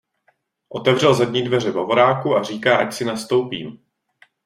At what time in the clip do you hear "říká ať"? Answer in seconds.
2.43-2.93